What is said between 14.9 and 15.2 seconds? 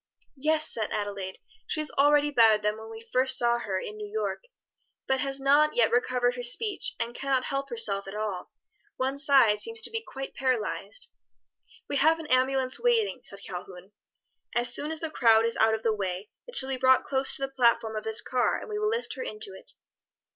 the